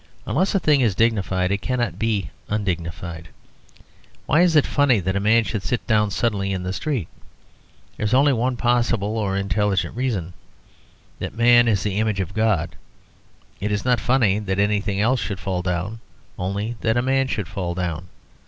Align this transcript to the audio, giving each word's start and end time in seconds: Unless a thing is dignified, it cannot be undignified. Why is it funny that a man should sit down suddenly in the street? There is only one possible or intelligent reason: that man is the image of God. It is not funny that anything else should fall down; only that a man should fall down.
Unless 0.25 0.55
a 0.55 0.59
thing 0.59 0.81
is 0.81 0.95
dignified, 0.95 1.51
it 1.51 1.59
cannot 1.61 1.99
be 1.99 2.31
undignified. 2.49 3.27
Why 4.25 4.41
is 4.41 4.55
it 4.55 4.65
funny 4.65 4.99
that 4.99 5.15
a 5.15 5.19
man 5.19 5.43
should 5.43 5.61
sit 5.61 5.85
down 5.85 6.09
suddenly 6.09 6.51
in 6.51 6.63
the 6.63 6.73
street? 6.73 7.07
There 7.97 8.03
is 8.03 8.13
only 8.15 8.33
one 8.33 8.57
possible 8.57 9.15
or 9.15 9.37
intelligent 9.37 9.95
reason: 9.95 10.33
that 11.19 11.35
man 11.37 11.67
is 11.67 11.83
the 11.83 11.99
image 11.99 12.19
of 12.19 12.33
God. 12.33 12.75
It 13.59 13.71
is 13.71 13.85
not 13.85 13.99
funny 13.99 14.39
that 14.39 14.57
anything 14.57 14.99
else 14.99 15.19
should 15.19 15.39
fall 15.39 15.61
down; 15.61 15.99
only 16.35 16.77
that 16.81 16.97
a 16.97 17.03
man 17.03 17.27
should 17.27 17.47
fall 17.47 17.75
down. 17.75 18.07